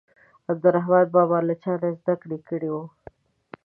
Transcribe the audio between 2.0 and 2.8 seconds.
کړه کړې